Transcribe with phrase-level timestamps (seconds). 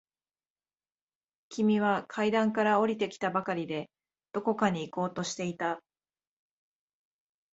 [1.49, 3.91] 君は階段から下りてきたばかりで、
[4.33, 5.83] どこかに行こうとしていた。